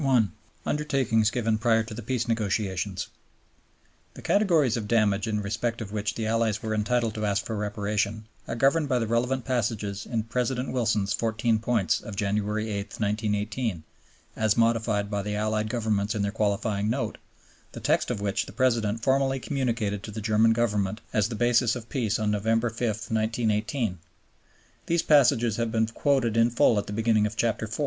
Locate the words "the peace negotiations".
1.93-3.09